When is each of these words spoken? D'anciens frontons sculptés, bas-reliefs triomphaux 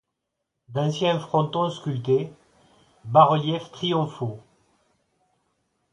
D'anciens 0.69 1.19
frontons 1.19 1.69
sculptés, 1.69 2.33
bas-reliefs 3.05 3.71
triomphaux 3.71 4.39